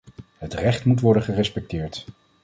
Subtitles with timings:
[0.37, 2.05] Het recht moet worden gerespecteerd.